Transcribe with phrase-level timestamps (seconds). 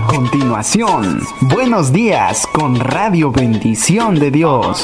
[0.00, 4.82] A continuación, buenos días con Radio Bendición de Dios.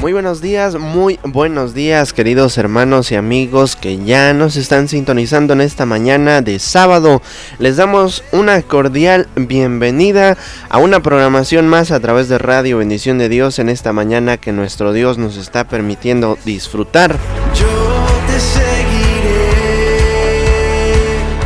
[0.04, 5.54] Muy buenos días, muy buenos días queridos hermanos y amigos que ya nos están sintonizando
[5.54, 7.22] en esta mañana de sábado.
[7.58, 10.36] Les damos una cordial bienvenida
[10.68, 14.52] a una programación más a través de Radio Bendición de Dios en esta mañana que
[14.52, 17.16] nuestro Dios nos está permitiendo disfrutar.
[17.54, 18.63] Yo.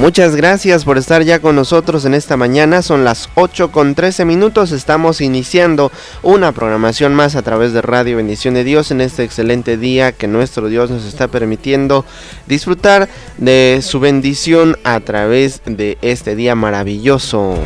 [0.00, 2.82] Muchas gracias por estar ya con nosotros en esta mañana.
[2.82, 4.70] Son las 8 con 13 minutos.
[4.70, 5.90] Estamos iniciando
[6.22, 10.28] una programación más a través de Radio Bendición de Dios en este excelente día que
[10.28, 12.04] nuestro Dios nos está permitiendo
[12.46, 13.08] disfrutar
[13.38, 17.56] de su bendición a través de este día maravilloso.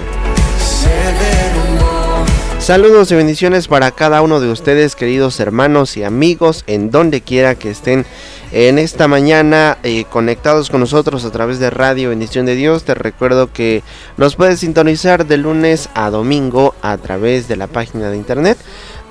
[2.62, 7.56] Saludos y bendiciones para cada uno de ustedes, queridos hermanos y amigos, en donde quiera
[7.56, 8.06] que estén
[8.53, 12.84] en esta mañana eh, conectados con nosotros a través de Radio Bendición de Dios.
[12.84, 13.83] Te recuerdo que
[14.17, 18.56] nos puedes sintonizar de lunes a domingo a través de la página de internet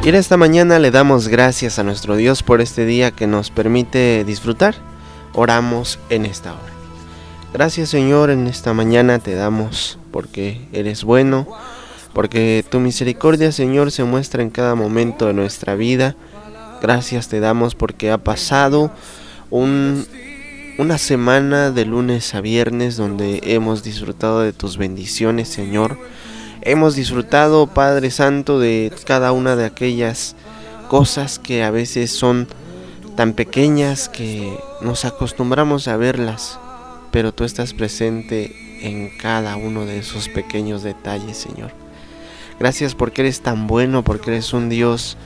[0.05, 3.49] Y en esta mañana le damos gracias a nuestro Dios por este día que nos
[3.49, 4.75] permite disfrutar.
[5.33, 6.71] Oramos en esta hora.
[7.51, 11.47] Gracias Señor, en esta mañana te damos porque eres bueno,
[12.13, 16.15] porque tu misericordia Señor se muestra en cada momento de nuestra vida.
[16.83, 18.91] Gracias te damos porque ha pasado
[19.49, 20.05] un,
[20.77, 25.97] una semana de lunes a viernes donde hemos disfrutado de tus bendiciones Señor.
[26.67, 30.35] Hemos disfrutado, Padre Santo, de cada una de aquellas
[30.87, 32.47] cosas que a veces son
[33.15, 36.57] tan pequeñas que nos acostumbramos a verlas,
[37.11, 41.69] pero tú estás presente en cada uno de esos pequeños detalles, Señor.
[42.59, 45.17] Gracias porque eres tan bueno, porque eres un Dios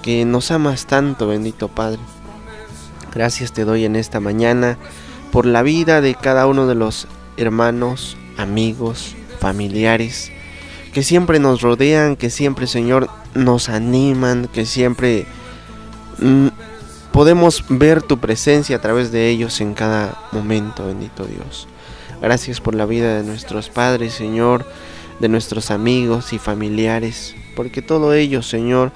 [0.00, 1.98] que nos amas tanto, bendito Padre.
[3.12, 4.78] Gracias te doy en esta mañana
[5.32, 10.30] por la vida de cada uno de los hermanos, amigos, familiares
[10.92, 15.26] que siempre nos rodean, que siempre, Señor, nos animan, que siempre
[16.18, 16.48] mm,
[17.12, 21.68] podemos ver tu presencia a través de ellos en cada momento, bendito Dios.
[22.20, 24.66] Gracias por la vida de nuestros padres, Señor,
[25.20, 28.92] de nuestros amigos y familiares, porque todo ello, Señor,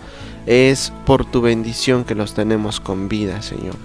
[0.47, 3.77] es por tu bendición que los tenemos con vida, Señor.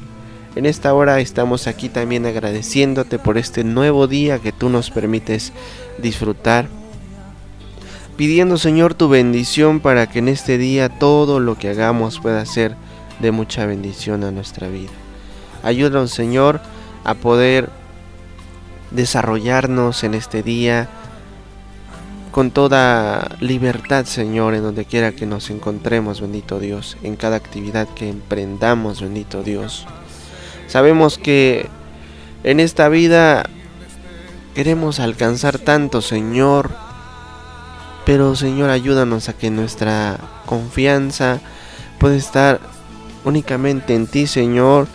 [0.56, 5.54] En esta hora estamos aquí también agradeciéndote por este nuevo día que tú nos permites
[6.00, 6.68] disfrutar.
[8.18, 12.76] Pidiendo Señor tu bendición para que en este día todo lo que hagamos pueda ser
[13.20, 14.90] de mucha bendición a nuestra vida.
[15.62, 16.60] Ayúdanos Señor
[17.04, 17.70] a poder
[18.90, 20.90] desarrollarnos en este día
[22.32, 27.88] con toda libertad, Señor, en donde quiera que nos encontremos, bendito Dios, en cada actividad
[27.90, 29.86] que emprendamos, bendito Dios.
[30.68, 31.70] Sabemos que
[32.44, 33.48] en esta vida
[34.56, 36.87] queremos alcanzar tanto, Señor,
[38.08, 41.42] pero Señor, ayúdanos a que nuestra confianza
[42.00, 42.62] pueda estar
[43.26, 44.88] únicamente en ti, Señor,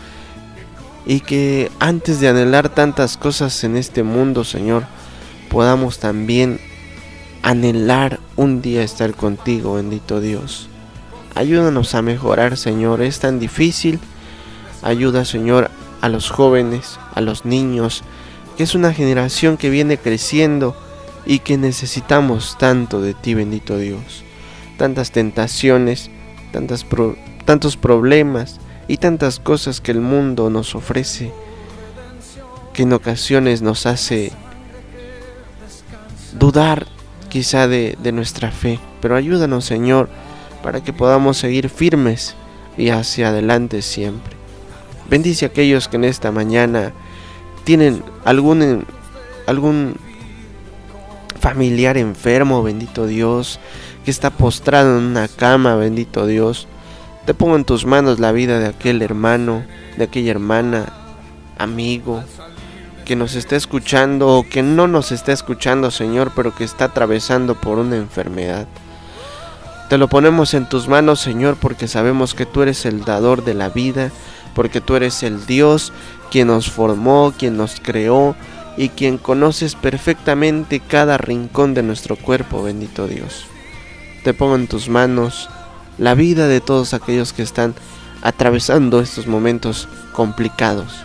[1.05, 4.85] y que antes de anhelar tantas cosas en este mundo, Señor,
[5.51, 6.59] podamos también
[7.43, 10.71] anhelar un día estar contigo, bendito Dios.
[11.35, 13.03] Ayúdanos a mejorar, Señor.
[13.03, 14.01] Es tan difícil.
[14.81, 15.71] Ayuda, Señor,
[16.01, 18.05] a los jóvenes, a los niños,
[18.57, 20.75] que es una generación que viene creciendo
[21.27, 24.25] y que necesitamos tanto de ti, bendito Dios.
[24.79, 26.11] Tantas tentaciones,
[26.53, 26.87] tantas
[27.45, 31.33] tantos problemas, y tantas cosas que el mundo nos ofrece
[32.73, 34.33] que en ocasiones nos hace
[36.39, 36.87] dudar
[37.29, 38.81] quizá de, nuestra fe.
[39.01, 40.09] Pero ayúdanos Señor
[40.63, 42.35] para que podamos seguir firmes
[42.77, 44.37] y hacia adelante siempre.
[45.09, 46.93] Bendice a aquellos que en esta mañana
[47.65, 48.85] tienen algún,
[49.47, 49.97] algún
[51.43, 53.59] familiar enfermo, bendito Dios,
[54.05, 56.69] que está postrado en una cama, bendito Dios.
[57.27, 59.65] Te pongo en tus manos la vida de aquel hermano,
[59.97, 60.93] de aquella hermana,
[61.59, 62.23] amigo,
[63.05, 67.57] que nos está escuchando o que no nos está escuchando, Señor, pero que está atravesando
[67.57, 68.69] por una enfermedad.
[69.89, 73.55] Te lo ponemos en tus manos, Señor, porque sabemos que tú eres el dador de
[73.55, 74.13] la vida,
[74.55, 75.93] porque tú eres el Dios
[76.31, 78.37] quien nos formó, quien nos creó
[78.77, 83.47] y quien conoces perfectamente cada rincón de nuestro cuerpo, bendito Dios.
[84.25, 85.51] Te pongo en tus manos
[85.99, 87.75] la vida de todos aquellos que están
[88.23, 91.05] atravesando estos momentos complicados.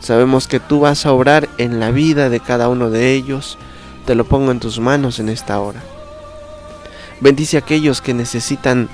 [0.00, 3.58] Sabemos que tú vas a obrar en la vida de cada uno de ellos.
[4.04, 5.82] Te lo pongo en tus manos en esta hora.
[7.20, 8.88] Bendice a aquellos que necesitan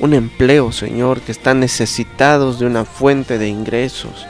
[0.00, 4.26] un empleo, Señor, que están necesitados de una fuente de ingresos.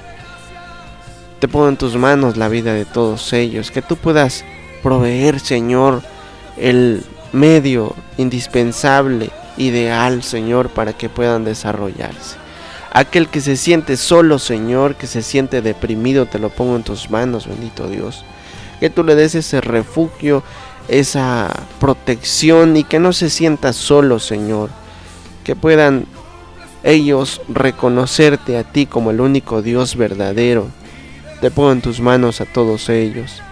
[1.41, 4.45] Te pongo en tus manos la vida de todos ellos, que tú puedas
[4.83, 6.03] proveer, Señor,
[6.57, 12.37] el medio indispensable ideal, Señor, para que puedan desarrollarse.
[12.91, 17.11] Aquel que se siente solo, Señor, que se siente deprimido, te lo pongo en tus
[17.11, 18.25] manos, bendito Dios.
[18.81, 20.43] Que tú le des ese refugio,
[20.89, 24.71] esa protección y que no se sienta solo, Señor.
[25.45, 26.07] Que puedan
[26.83, 30.69] ellos reconocerte a ti como el único Dios verdadero.
[31.41, 33.43] Te pongo en tus manos a todos ellos,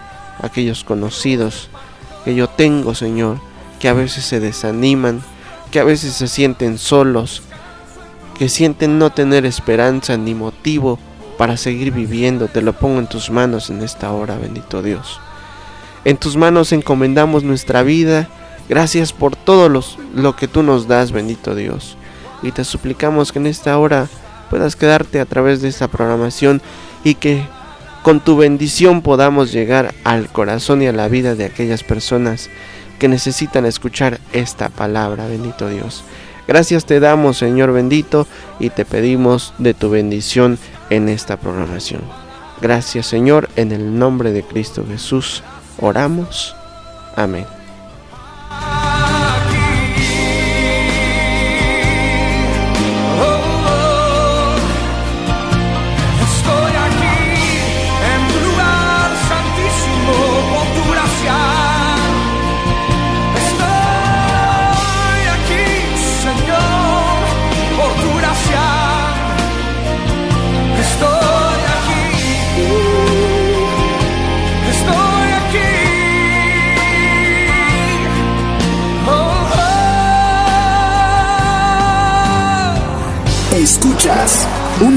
[0.41, 1.69] aquellos conocidos
[2.25, 3.39] que yo tengo, Señor,
[3.79, 5.21] que a veces se desaniman,
[5.71, 7.43] que a veces se sienten solos,
[8.37, 10.99] que sienten no tener esperanza ni motivo
[11.37, 12.47] para seguir viviendo.
[12.47, 15.21] Te lo pongo en tus manos en esta hora, bendito Dios.
[16.03, 18.27] En tus manos encomendamos nuestra vida.
[18.67, 21.95] Gracias por todo los, lo que tú nos das, bendito Dios.
[22.43, 24.07] Y te suplicamos que en esta hora
[24.49, 26.61] puedas quedarte a través de esta programación
[27.03, 27.47] y que
[28.03, 32.49] con tu bendición podamos llegar al corazón y a la vida de aquellas personas
[32.99, 36.03] que necesitan escuchar esta palabra, bendito Dios.
[36.47, 38.27] Gracias te damos, Señor bendito,
[38.59, 40.57] y te pedimos de tu bendición
[40.89, 42.01] en esta programación.
[42.61, 45.43] Gracias, Señor, en el nombre de Cristo Jesús.
[45.79, 46.55] Oramos.
[47.15, 47.56] Amén.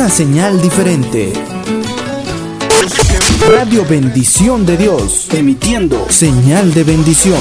[0.01, 1.31] Una señal diferente.
[3.51, 7.39] Radio Bendición de Dios, emitiendo señal de bendición.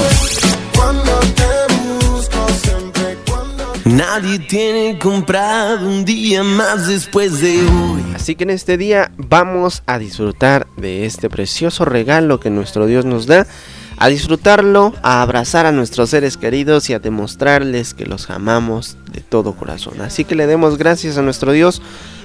[3.86, 8.04] Nadie tiene comprado un día más después de hoy.
[8.14, 13.06] Así que en este día vamos a disfrutar de este precioso regalo que nuestro Dios
[13.06, 13.46] nos da
[13.96, 19.20] a disfrutarlo, a abrazar a nuestros seres queridos y a demostrarles que los amamos de
[19.20, 20.00] todo corazón.
[20.00, 21.80] Así que le demos gracias a nuestro Dios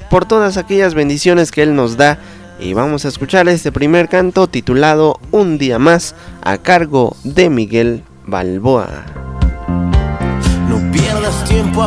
[0.10, 2.20] por todas aquellas bendiciones que Él nos da.
[2.60, 8.04] Y vamos a escuchar este primer canto titulado Un día más a cargo de Miguel
[8.26, 8.88] Balboa.
[10.70, 11.84] No pierdas tiempo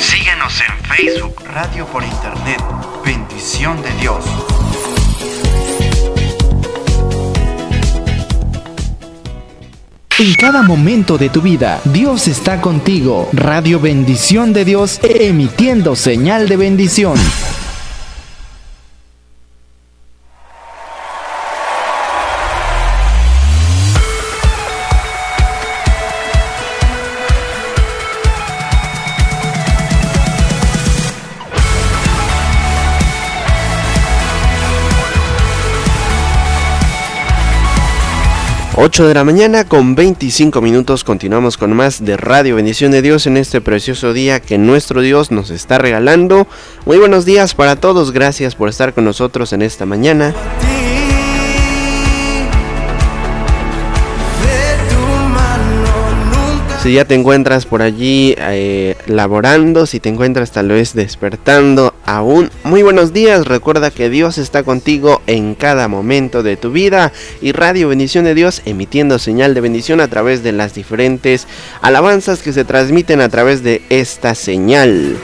[0.00, 2.60] Síguenos en Facebook, Radio por Internet.
[3.04, 4.24] Bendición de Dios.
[10.18, 13.28] En cada momento de tu vida, Dios está contigo.
[13.32, 17.16] Radio Bendición de Dios, emitiendo señal de bendición.
[38.96, 43.26] Ocho de la mañana con 25 minutos continuamos con más de Radio Bendición de Dios
[43.26, 46.46] en este precioso día que nuestro Dios nos está regalando.
[46.86, 50.34] Muy buenos días para todos, gracias por estar con nosotros en esta mañana.
[56.86, 62.48] Si ya te encuentras por allí eh, laborando, si te encuentras tal vez despertando aún,
[62.62, 63.44] muy buenos días.
[63.44, 67.12] Recuerda que Dios está contigo en cada momento de tu vida
[67.42, 71.48] y Radio Bendición de Dios emitiendo señal de bendición a través de las diferentes
[71.82, 75.16] alabanzas que se transmiten a través de esta señal.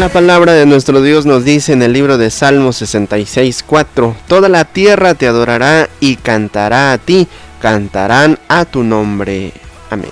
[0.00, 4.48] La palabra de nuestro Dios nos dice en el libro de Salmos 66, 4, Toda
[4.48, 7.28] la tierra te adorará y cantará a ti,
[7.60, 9.52] cantarán a tu nombre.
[9.90, 10.08] Amén.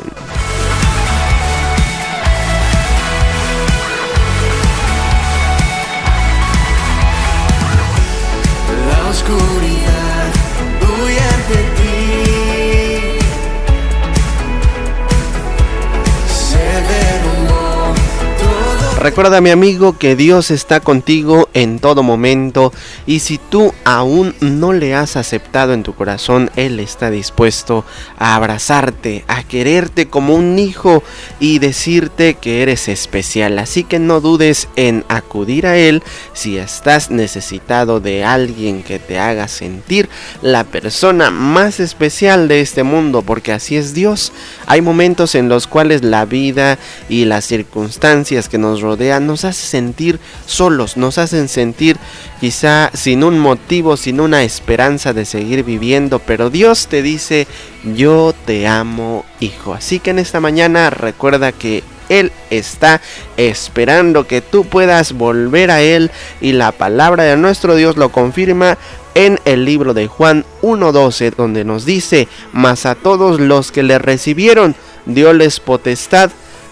[18.98, 22.72] Recuerda mi amigo que Dios está contigo en todo momento
[23.06, 27.84] y si tú aún no le has aceptado en tu corazón, Él está dispuesto
[28.18, 31.04] a abrazarte, a quererte como un hijo
[31.38, 33.60] y decirte que eres especial.
[33.60, 36.02] Así que no dudes en acudir a Él
[36.32, 40.08] si estás necesitado de alguien que te haga sentir
[40.42, 44.32] la persona más especial de este mundo, porque así es Dios.
[44.66, 50.18] Hay momentos en los cuales la vida y las circunstancias que nos nos hace sentir
[50.46, 51.96] solos, nos hacen sentir
[52.40, 57.46] quizá sin un motivo, sin una esperanza de seguir viviendo, pero Dios te dice,
[57.94, 59.74] yo te amo, hijo.
[59.74, 63.00] Así que en esta mañana recuerda que él está
[63.36, 68.78] esperando que tú puedas volver a Él y la palabra de nuestro Dios lo confirma
[69.14, 73.98] en el libro de Juan 1.12 donde nos dice, mas a todos los que le
[73.98, 74.74] recibieron,
[75.06, 76.30] dioles potestad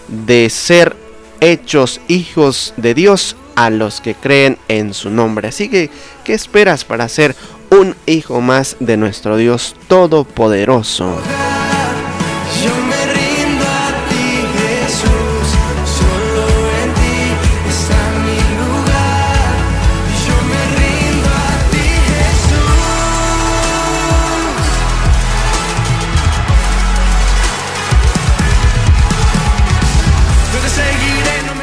[0.08, 0.96] de ser
[1.40, 5.48] hechos hijos de Dios a los que creen en su nombre.
[5.48, 5.90] Así que,
[6.24, 7.34] ¿qué esperas para ser
[7.70, 11.16] un hijo más de nuestro Dios Todopoderoso?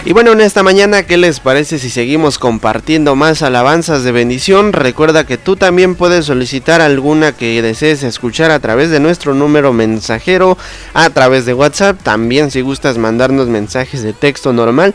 [0.05, 4.73] Y bueno, en esta mañana, ¿qué les parece si seguimos compartiendo más alabanzas de bendición?
[4.73, 9.71] Recuerda que tú también puedes solicitar alguna que desees escuchar a través de nuestro número
[9.71, 10.57] mensajero,
[10.93, 14.93] a través de WhatsApp, también si gustas mandarnos mensajes de texto normal.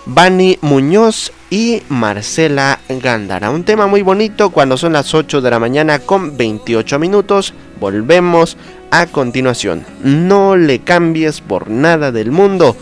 [0.06, 3.50] Bani Muñoz y Marcela Gándara.
[3.50, 7.54] Un tema muy bonito cuando son las 8 de la mañana con 28 minutos.
[7.80, 8.58] Volvemos
[8.92, 9.86] a continuación.
[10.04, 12.76] No le cambies por nada del mundo,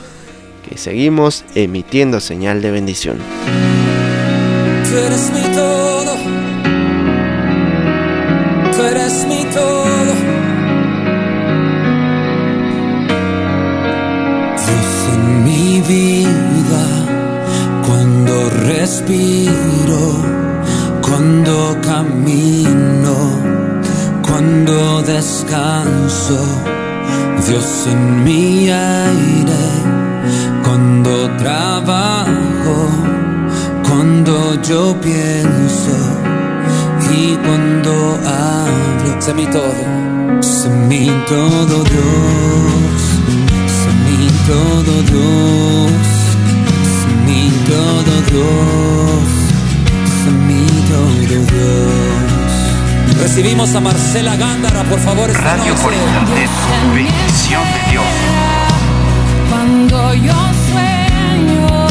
[0.67, 3.17] que seguimos emitiendo señal de bendición.
[18.83, 20.01] Respiro,
[21.07, 23.15] cuando camino,
[24.27, 26.37] cuando descanso,
[27.47, 29.63] Dios en mi aire,
[30.65, 32.75] cuando trabajo,
[33.87, 35.95] cuando yo pienso
[37.15, 37.93] y cuando
[38.25, 39.83] hablo, sé mi todo,
[40.41, 43.01] sé mi todo Dios,
[43.79, 46.12] sé mi todo Dios
[47.25, 49.23] mi todo Dios,
[50.47, 52.13] mi todo Dios.
[53.21, 55.83] Recibimos a Marcela Gándara, por favor, esta Radio noche.
[55.83, 56.49] por Internet,
[56.93, 58.05] bendición de Dios.
[59.49, 60.33] Cuando yo
[60.71, 61.82] sueño,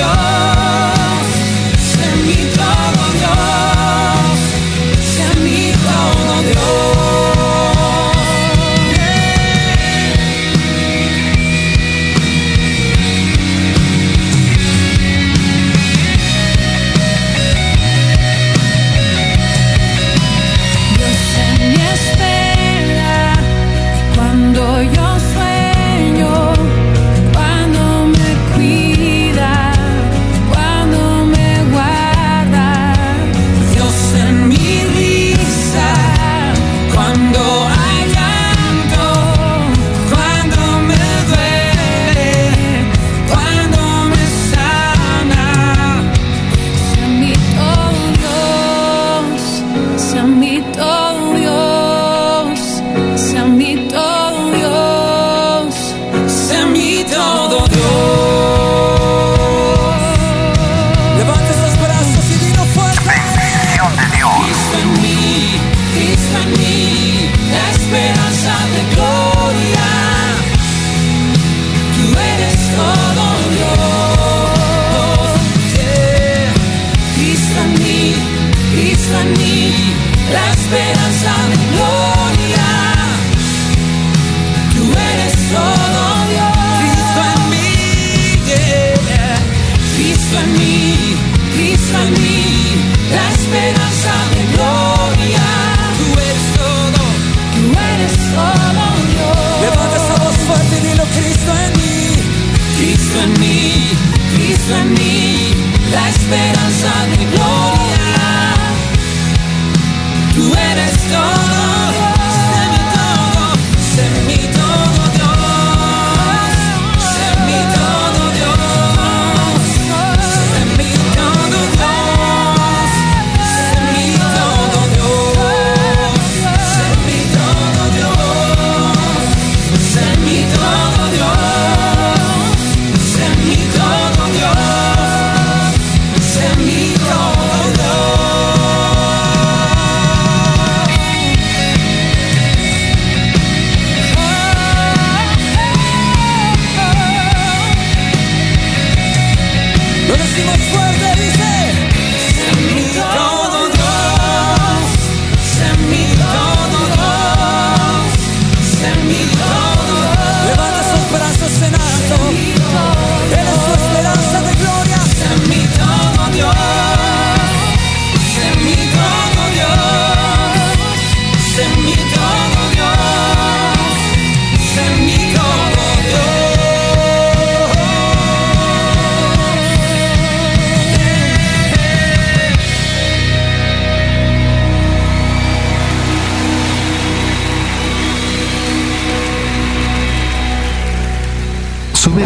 [0.00, 0.39] your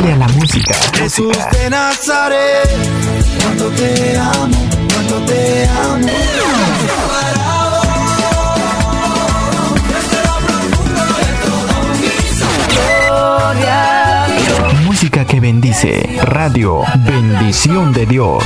[0.04, 0.74] A la música.
[0.98, 2.68] Jesús de Nazaret,
[3.42, 6.08] cuánto te amo, cuánto te amo.
[14.84, 16.18] Música que bendice.
[16.22, 18.44] Radio Bendición de Dios.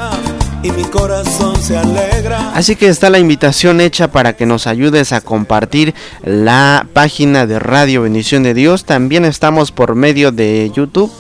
[0.64, 2.54] Y mi corazón se alegra.
[2.54, 7.60] Así que está la invitación hecha para que nos ayudes a compartir la página de
[7.60, 8.86] Radio Bendición de Dios.
[8.86, 11.12] También estamos por medio de YouTube.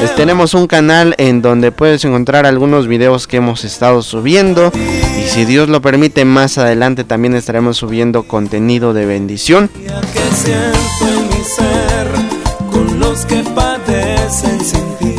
[0.00, 4.70] Les tenemos un canal en donde puedes encontrar algunos videos que hemos estado subiendo.
[5.18, 9.70] Y si Dios lo permite, más adelante también estaremos subiendo contenido de bendición.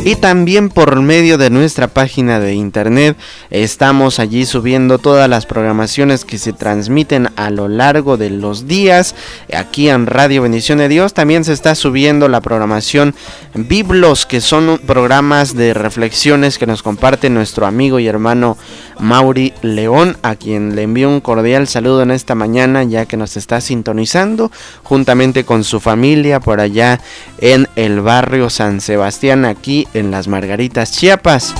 [0.02, 3.18] Y también por medio de nuestra página de internet
[3.50, 9.14] estamos allí subiendo todas las programaciones que se transmiten a lo largo de los días.
[9.52, 13.14] Aquí en Radio Bendición de Dios también se está subiendo la programación
[13.54, 18.56] Biblos, que son programas de reflexiones que nos comparte nuestro amigo y hermano
[18.98, 23.36] Mauri León, a quien le envío un cordial saludo en esta mañana ya que nos
[23.36, 24.50] está sintonizando
[24.82, 27.00] juntamente con su familia por allá
[27.38, 31.54] en el barrio San Sebastián aquí en las Margaritas Chiapas.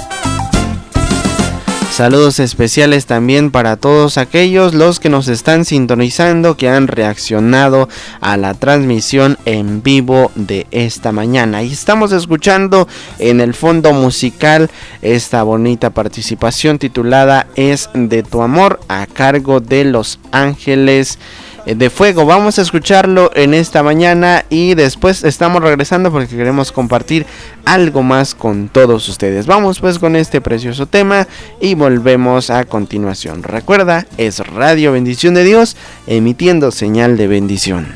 [1.91, 7.89] Saludos especiales también para todos aquellos los que nos están sintonizando, que han reaccionado
[8.21, 11.63] a la transmisión en vivo de esta mañana.
[11.63, 12.89] Y estamos escuchando
[13.19, 14.71] en el fondo musical
[15.03, 21.19] esta bonita participación titulada Es de tu amor a cargo de Los Ángeles
[21.67, 22.27] de fuego.
[22.27, 27.27] Vamos a escucharlo en esta mañana y después estamos regresando porque queremos compartir
[27.65, 29.47] algo más con todos ustedes.
[29.47, 31.27] Vamos pues con este precioso tema
[31.61, 33.43] y volvemos a continuación.
[33.43, 37.89] Recuerda, es Radio Bendición de Dios emitiendo señal de bendición.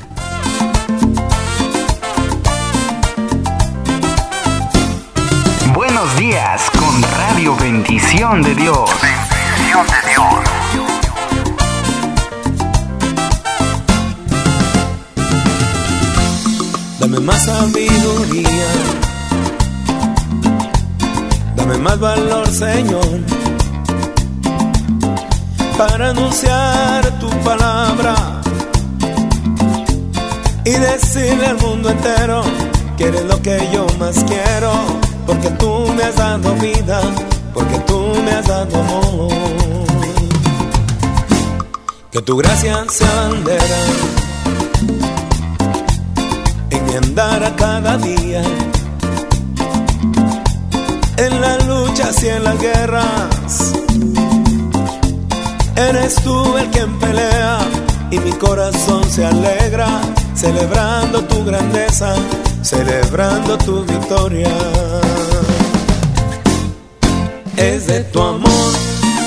[5.75, 8.91] Buenos días con Radio Bendición de Dios.
[17.15, 18.67] Dame más sabiduría.
[21.55, 23.21] Dame más valor, Señor,
[25.79, 28.17] para anunciar tu palabra
[30.65, 32.43] y decirle al mundo entero
[32.97, 34.73] que eres lo que yo más quiero,
[35.25, 37.01] porque tú me has dado vida,
[37.53, 39.29] porque tú me has dado amor.
[42.11, 44.24] Que tu gracia sea bandera
[46.75, 48.43] en mi andar a cada día,
[51.17, 53.73] en las luchas y en las guerras.
[55.77, 57.59] Eres tú el quien pelea
[58.11, 59.89] y mi corazón se alegra
[60.35, 62.15] celebrando tu grandeza,
[62.63, 64.53] celebrando tu victoria.
[67.57, 68.73] Es de tu amor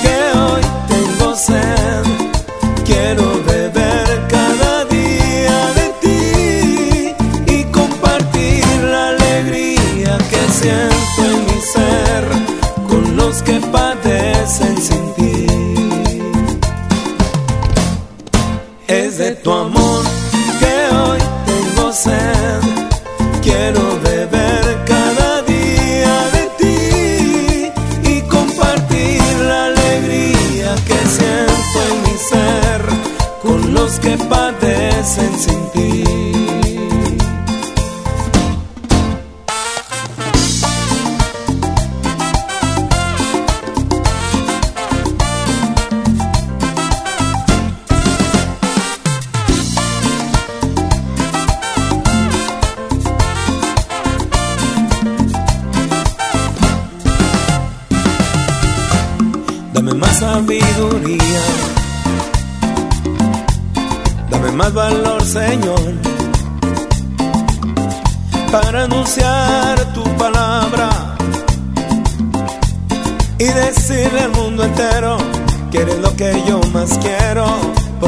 [0.02, 2.02] que hoy tengo sed,
[2.84, 3.47] quiero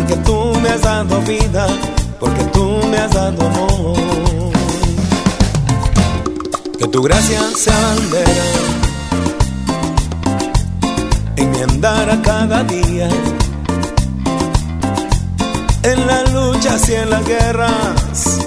[0.01, 1.67] porque tú me has dado vida,
[2.19, 4.53] porque tú me has dado amor.
[6.79, 8.45] Que tu gracia sea bandera
[11.37, 13.09] en mi andar a cada día,
[15.83, 18.39] en las luchas y en las guerras.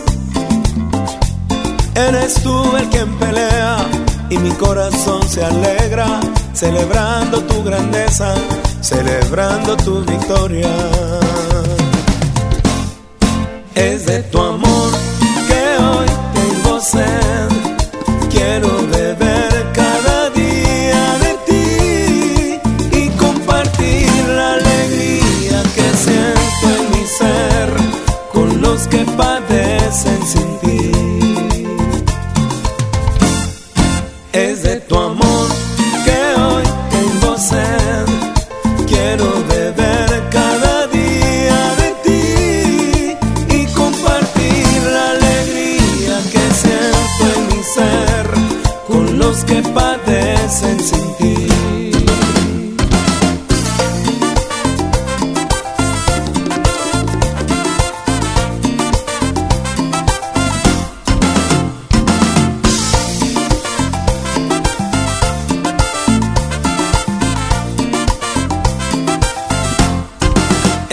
[1.95, 3.77] Eres tú el quien pelea
[4.29, 6.19] y mi corazón se alegra,
[6.53, 8.33] celebrando tu grandeza,
[8.83, 10.69] celebrando tu victoria.
[13.73, 14.91] Es de tu amor
[15.47, 17.47] que hoy tengo sed,
[18.29, 19.12] quiero beber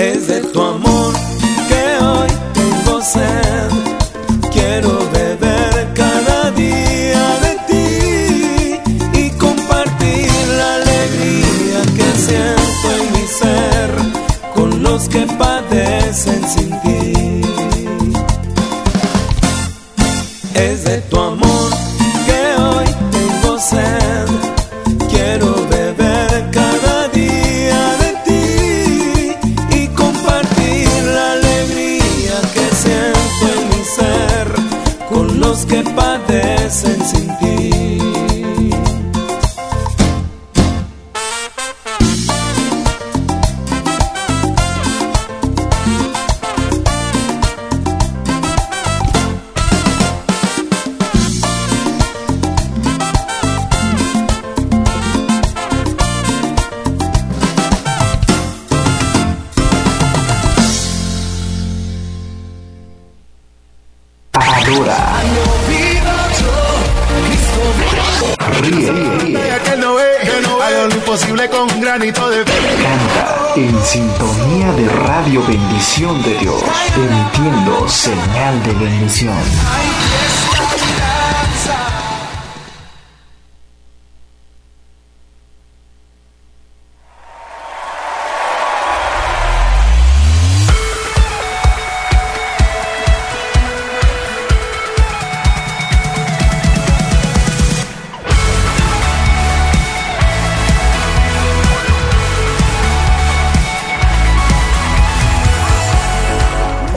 [0.01, 0.90] Es de tu amor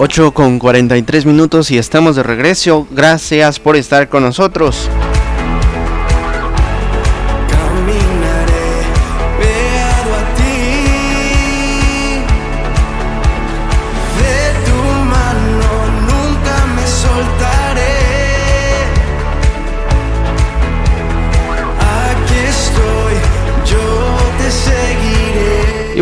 [0.04, 2.86] 8 con 43 minutos y estamos de regreso.
[2.92, 4.90] Gracias por estar con nosotros.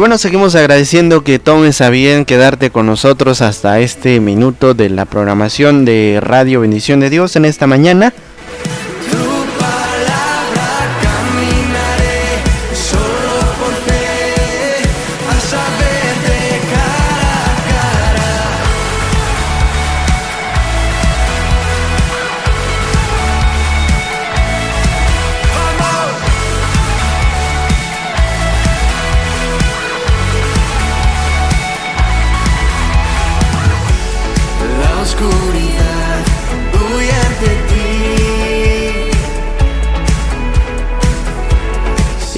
[0.02, 5.06] Bueno, seguimos agradeciendo que tomes a bien quedarte con nosotros hasta este minuto de la
[5.06, 8.12] programación de Radio Bendición de Dios en esta mañana.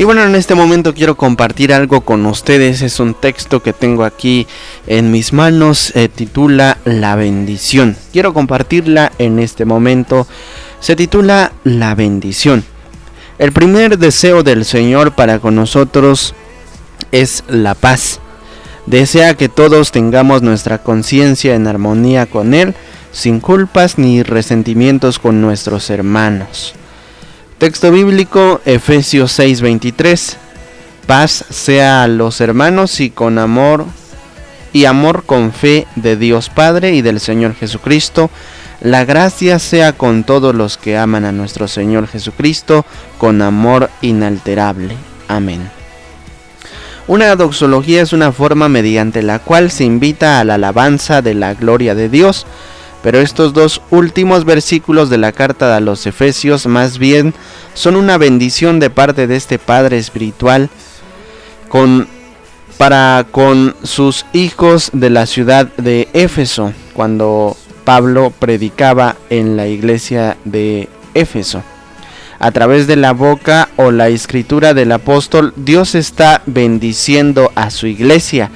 [0.04, 2.82] Y bueno, en este momento quiero compartir algo con ustedes.
[2.82, 4.48] Es un texto que tengo aquí
[4.86, 5.94] en mis manos.
[5.94, 7.96] Se titula La bendición.
[8.12, 10.28] Quiero compartirla en este momento.
[10.82, 12.66] Se titula La bendición.
[13.40, 16.36] El primer deseo del Señor para con nosotros
[17.14, 18.20] es la paz.
[18.86, 22.76] Desea que todos tengamos nuestra conciencia en armonía con Él,
[23.14, 26.76] sin culpas ni resentimientos con nuestros hermanos.
[27.64, 30.36] Texto bíblico, Efesios 6:23.
[31.08, 33.86] Paz sea a los hermanos y con amor
[34.74, 38.30] y amor con fe de Dios Padre y del Señor Jesucristo.
[38.82, 42.86] La gracia sea con todos los que aman a nuestro Señor Jesucristo
[43.18, 44.98] con amor inalterable.
[45.30, 45.62] Amén.
[47.08, 51.54] Una doxología es una forma mediante la cual se invita a la alabanza de la
[51.54, 52.46] gloria de Dios
[53.04, 57.34] pero estos dos últimos versículos de la carta a los Efesios más bien
[57.74, 60.70] son una bendición de parte de este Padre espiritual
[61.68, 62.08] con,
[62.78, 70.38] para con sus hijos de la ciudad de Éfeso, cuando Pablo predicaba en la iglesia
[70.46, 71.62] de Éfeso.
[72.40, 77.88] A través de la boca o la escritura del apóstol, Dios está bendiciendo a su
[77.88, 78.50] iglesia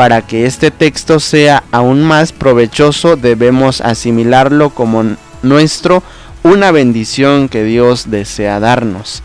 [0.00, 5.04] para que este texto sea aún más provechoso debemos asimilarlo como
[5.42, 6.02] nuestro,
[6.42, 9.22] una bendición que Dios desea darnos.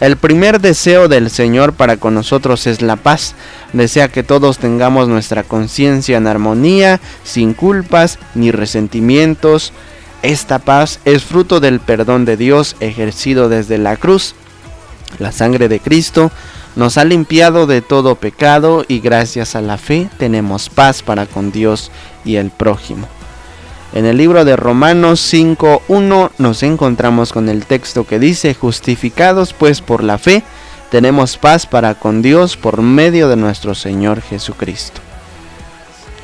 [0.00, 3.36] El primer deseo del Señor para con nosotros es la paz.
[3.72, 9.72] Desea que todos tengamos nuestra conciencia en armonía, sin culpas ni resentimientos.
[10.22, 14.34] Esta paz es fruto del perdón de Dios ejercido desde la cruz.
[15.20, 16.32] La sangre de Cristo
[16.76, 21.50] nos ha limpiado de todo pecado y gracias a la fe tenemos paz para con
[21.50, 21.90] Dios
[22.24, 23.08] y el prójimo.
[23.94, 29.80] En el libro de Romanos 5.1 nos encontramos con el texto que dice, justificados pues
[29.80, 30.42] por la fe,
[30.90, 35.00] tenemos paz para con Dios por medio de nuestro Señor Jesucristo.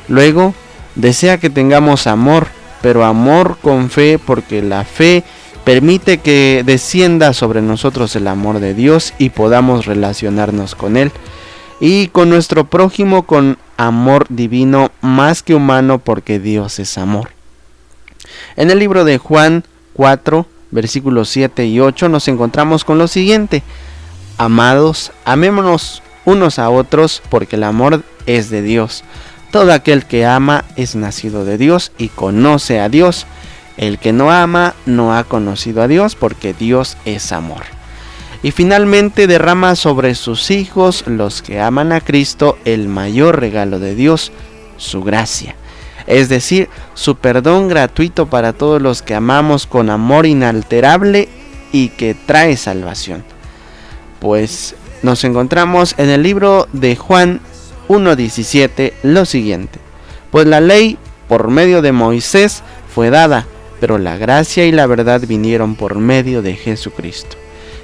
[0.09, 0.55] Luego,
[0.96, 2.46] desea que tengamos amor,
[2.82, 5.24] pero amor con fe porque la fe
[5.64, 11.12] Permite que descienda sobre nosotros el amor de Dios y podamos relacionarnos con Él
[11.78, 17.30] y con nuestro prójimo con amor divino más que humano porque Dios es amor.
[18.56, 23.62] En el libro de Juan 4, versículos 7 y 8 nos encontramos con lo siguiente.
[24.38, 29.04] Amados, amémonos unos a otros porque el amor es de Dios.
[29.52, 33.26] Todo aquel que ama es nacido de Dios y conoce a Dios.
[33.77, 37.62] El que no ama no ha conocido a Dios porque Dios es amor.
[38.43, 43.95] Y finalmente derrama sobre sus hijos, los que aman a Cristo, el mayor regalo de
[43.95, 44.33] Dios,
[44.77, 45.55] su gracia.
[46.09, 51.29] Es decir, su perdón gratuito para todos los que amamos con amor inalterable
[51.70, 53.25] y que trae salvación.
[54.18, 57.41] Pues nos encontramos en el libro de Juan
[57.89, 59.79] 1.17 lo siguiente.
[60.33, 60.99] Pues la ley
[61.29, 62.62] por medio de Moisés
[62.93, 63.47] fue dada
[63.83, 67.37] pero la gracia y la verdad vinieron por medio de Jesucristo.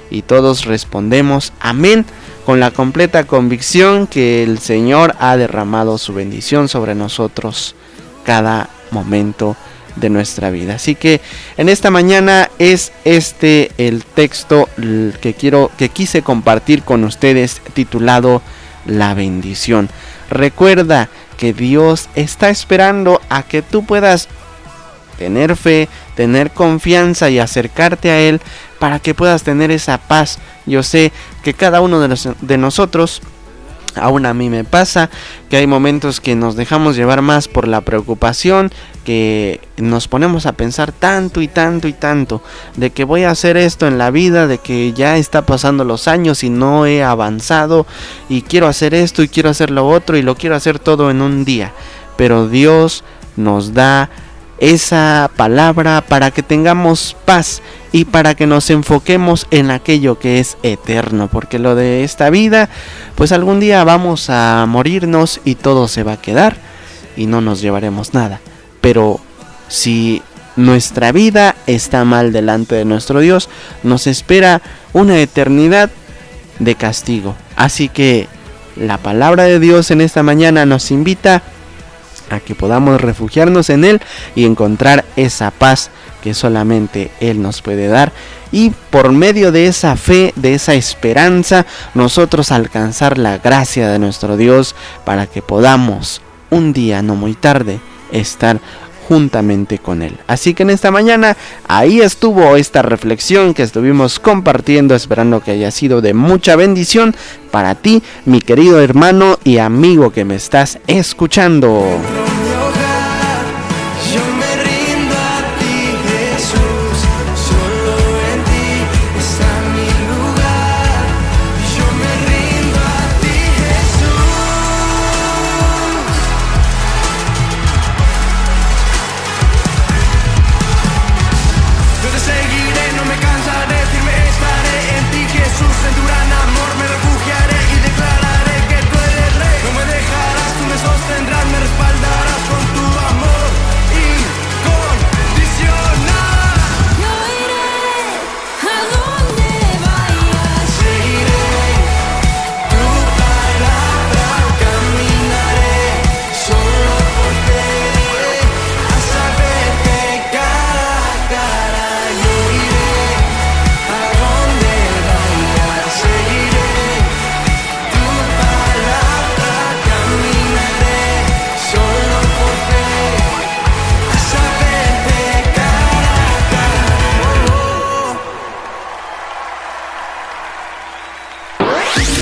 [0.09, 2.05] Y todos respondemos amén
[2.45, 7.75] con la completa convicción que el Señor ha derramado su bendición sobre nosotros
[8.23, 9.57] cada momento
[9.97, 10.75] de nuestra vida.
[10.75, 11.19] Así que
[11.57, 14.69] en esta mañana es este el texto
[15.19, 18.41] que quiero que quise compartir con ustedes titulado
[18.85, 19.89] La bendición.
[20.29, 24.29] Recuerda que Dios está esperando a que tú puedas
[25.19, 28.39] tener fe, tener confianza y acercarte a Él
[28.79, 30.39] para que puedas tener esa paz.
[30.65, 31.11] Yo sé
[31.43, 33.21] que cada uno de, de nosotros
[33.95, 35.09] Aún a mí me pasa
[35.49, 38.71] que hay momentos que nos dejamos llevar más por la preocupación,
[39.03, 42.43] que nos ponemos a pensar tanto y tanto y tanto
[42.75, 46.07] de que voy a hacer esto en la vida, de que ya está pasando los
[46.07, 47.87] años y no he avanzado
[48.29, 51.21] y quiero hacer esto y quiero hacer lo otro y lo quiero hacer todo en
[51.21, 51.73] un día.
[52.15, 53.03] Pero Dios
[53.37, 54.09] nos da
[54.59, 60.57] esa palabra para que tengamos paz y para que nos enfoquemos en aquello que es
[60.63, 62.69] eterno, porque lo de esta vida,
[63.15, 66.57] pues algún día vamos a morirnos y todo se va a quedar
[67.15, 68.41] y no nos llevaremos nada.
[68.81, 69.19] Pero
[69.67, 70.21] si
[70.55, 73.49] nuestra vida está mal delante de nuestro Dios,
[73.83, 74.61] nos espera
[74.93, 75.89] una eternidad
[76.59, 77.35] de castigo.
[77.55, 78.27] Así que
[78.75, 81.41] la palabra de Dios en esta mañana nos invita a
[82.39, 84.01] que podamos refugiarnos en Él
[84.35, 85.89] y encontrar esa paz
[86.21, 88.11] que solamente Él nos puede dar
[88.51, 94.37] y por medio de esa fe, de esa esperanza, nosotros alcanzar la gracia de nuestro
[94.37, 94.75] Dios
[95.05, 97.79] para que podamos un día, no muy tarde,
[98.11, 98.59] estar
[99.07, 100.17] juntamente con Él.
[100.27, 101.35] Así que en esta mañana
[101.67, 107.15] ahí estuvo esta reflexión que estuvimos compartiendo, esperando que haya sido de mucha bendición
[107.51, 111.99] para ti, mi querido hermano y amigo que me estás escuchando.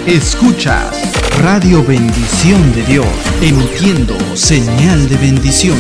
[0.08, 3.08] Escuchas Radio Bendición de Dios,
[3.42, 5.78] emitiendo señal de bendición.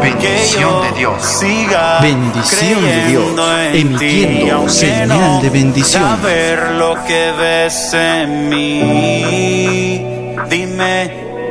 [0.00, 1.40] Bendición de Dios.
[2.00, 3.24] bendición de Dios,
[3.72, 6.02] emitiendo señal de bendición.
[6.02, 10.04] Saber lo que ves en mí,
[10.48, 11.10] dime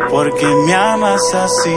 [0.10, 1.70] por qué me amas así.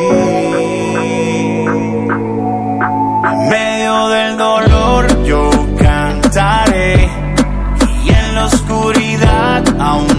[3.33, 7.09] En medio del dolor yo cantaré
[8.05, 10.14] y en la oscuridad aún.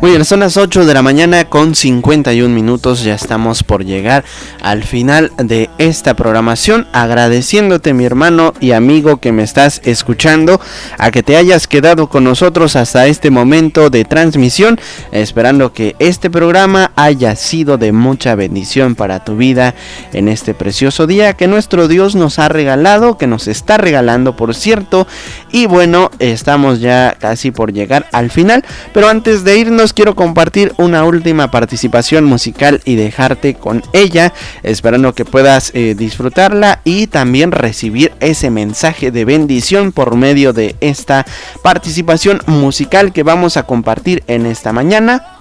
[0.00, 3.04] Muy bien, son las 8 de la mañana con 51 minutos.
[3.04, 4.24] Ya estamos por llegar
[4.62, 6.88] al final de esta programación.
[6.94, 10.58] Agradeciéndote, mi hermano y amigo que me estás escuchando,
[10.96, 14.80] a que te hayas quedado con nosotros hasta este momento de transmisión.
[15.12, 19.74] Esperando que este programa haya sido de mucha bendición para tu vida
[20.14, 24.54] en este precioso día que nuestro Dios nos ha regalado, que nos está regalando, por
[24.54, 25.06] cierto.
[25.52, 28.64] Y bueno, estamos ya casi por llegar al final.
[28.94, 34.32] Pero antes de irnos, quiero compartir una última participación musical y dejarte con ella,
[34.62, 40.76] esperando que puedas eh, disfrutarla y también recibir ese mensaje de bendición por medio de
[40.80, 41.26] esta
[41.62, 45.39] participación musical que vamos a compartir en esta mañana.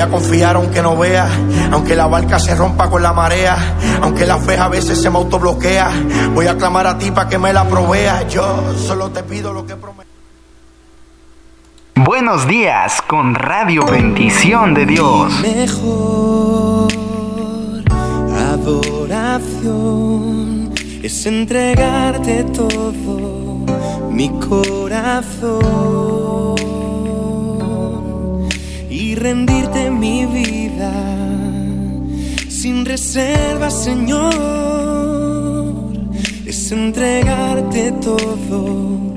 [0.00, 1.28] Voy a confiar aunque no vea,
[1.72, 5.18] Aunque la barca se rompa con la marea, aunque la fe a veces se me
[5.18, 5.90] autobloquea,
[6.32, 8.26] voy a clamar a ti para que me la provea.
[8.26, 10.08] Yo solo te pido lo que prometo.
[11.96, 15.38] Buenos días con Radio Bendición de Dios.
[15.42, 16.90] Mejor
[18.54, 19.52] adoración
[21.02, 23.66] es entregarte todo
[24.10, 25.60] mi corazón
[29.10, 30.92] y rendirte mi vida
[32.48, 34.30] sin reserva, Señor.
[36.46, 39.12] Es entregarte todo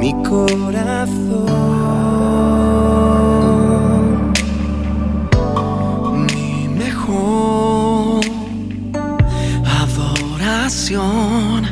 [0.00, 1.46] mi corazón.
[6.26, 8.24] Mi mejor
[9.80, 11.66] adoración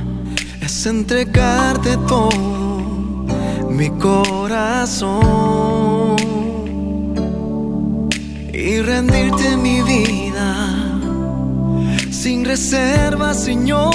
[0.61, 3.27] es entregarte todo
[3.69, 5.65] mi corazón
[8.57, 10.71] y rendirte mi vida
[12.11, 13.95] sin reserva, Señor.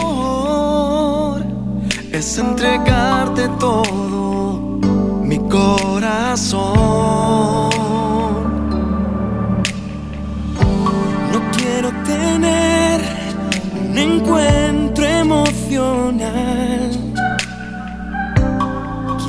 [2.12, 4.80] Es entregarte todo
[5.24, 6.70] mi corazón.
[11.32, 13.00] No quiero tener
[13.90, 16.92] un encuentro emocional.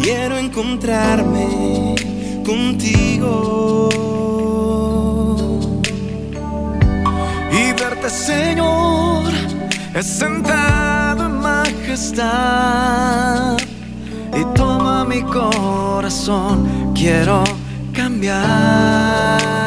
[0.02, 1.94] Quiero encontrarme
[2.44, 3.79] contigo
[8.10, 9.32] Señor,
[10.02, 12.26] sentado en majestad.
[14.36, 17.44] Y toma mi corazón, quiero
[17.92, 19.59] cambiar.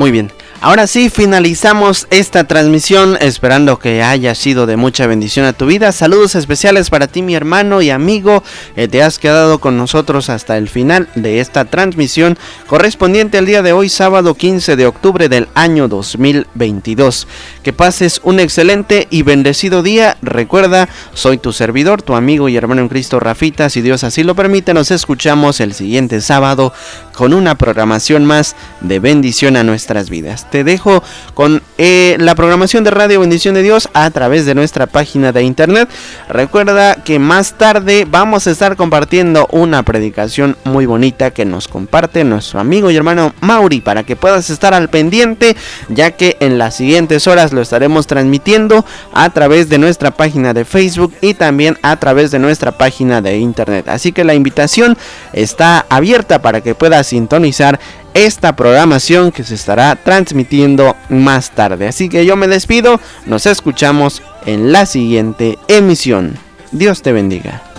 [0.00, 0.32] Muy bien.
[0.62, 5.90] Ahora sí, finalizamos esta transmisión esperando que haya sido de mucha bendición a tu vida.
[5.90, 8.42] Saludos especiales para ti, mi hermano y amigo.
[8.76, 12.36] Eh, te has quedado con nosotros hasta el final de esta transmisión
[12.66, 17.26] correspondiente al día de hoy, sábado 15 de octubre del año 2022.
[17.62, 20.18] Que pases un excelente y bendecido día.
[20.20, 23.70] Recuerda, soy tu servidor, tu amigo y hermano en Cristo, Rafita.
[23.70, 26.74] Si Dios así lo permite, nos escuchamos el siguiente sábado
[27.14, 31.02] con una programación más de bendición a nuestras vidas te dejo
[31.34, 35.42] con eh, la programación de Radio Bendición de Dios a través de nuestra página de
[35.42, 35.88] internet.
[36.28, 42.24] Recuerda que más tarde vamos a estar compartiendo una predicación muy bonita que nos comparte
[42.24, 45.56] nuestro amigo y hermano Mauri para que puedas estar al pendiente
[45.88, 50.64] ya que en las siguientes horas lo estaremos transmitiendo a través de nuestra página de
[50.64, 53.88] Facebook y también a través de nuestra página de internet.
[53.88, 54.96] Así que la invitación
[55.32, 57.78] está abierta para que puedas sintonizar
[58.14, 61.88] esta programación que se estará transmitiendo más tarde.
[61.88, 66.36] Así que yo me despido, nos escuchamos en la siguiente emisión.
[66.72, 67.69] Dios te bendiga.